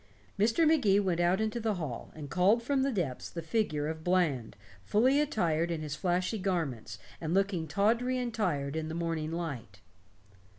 [0.39, 0.65] Mr.
[0.67, 4.55] Magee went out into the hall and called from the depths the figure of Bland,
[4.83, 9.79] fully attired in his flashy garments, and looking tawdry and tired in the morning light.